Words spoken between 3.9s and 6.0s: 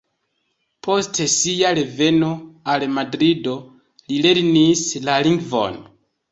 li lernis la lingvon.